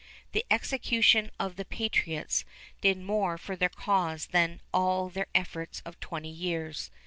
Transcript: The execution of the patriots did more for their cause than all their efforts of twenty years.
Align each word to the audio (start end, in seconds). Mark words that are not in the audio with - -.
The 0.31 0.43
execution 0.49 1.29
of 1.39 1.57
the 1.57 1.63
patriots 1.63 2.43
did 2.81 2.97
more 2.97 3.37
for 3.37 3.55
their 3.55 3.69
cause 3.69 4.25
than 4.31 4.59
all 4.73 5.09
their 5.09 5.27
efforts 5.35 5.83
of 5.85 5.99
twenty 5.99 6.31
years. 6.31 6.89